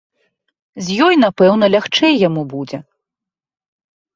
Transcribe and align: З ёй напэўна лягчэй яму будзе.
З 0.85 0.95
ёй 1.07 1.15
напэўна 1.25 1.65
лягчэй 1.75 2.13
яму 2.27 2.43
будзе. 2.55 2.77